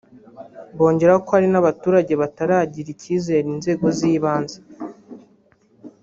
[0.77, 4.57] bongeraho ko hari n’abaturage bataragirira icyizere inzego z’ibanze